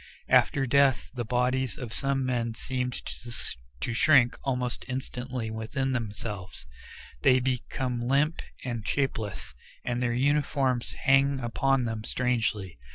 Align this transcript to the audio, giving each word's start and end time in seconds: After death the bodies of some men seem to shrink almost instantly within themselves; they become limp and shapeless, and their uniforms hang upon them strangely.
After 0.29 0.65
death 0.65 1.11
the 1.13 1.23
bodies 1.23 1.77
of 1.77 1.93
some 1.93 2.25
men 2.25 2.55
seem 2.55 2.89
to 2.89 3.93
shrink 3.93 4.35
almost 4.43 4.83
instantly 4.87 5.51
within 5.51 5.91
themselves; 5.91 6.65
they 7.21 7.39
become 7.39 8.07
limp 8.07 8.41
and 8.65 8.81
shapeless, 8.87 9.53
and 9.85 10.01
their 10.01 10.15
uniforms 10.15 10.93
hang 11.03 11.39
upon 11.39 11.85
them 11.85 12.03
strangely. 12.03 12.79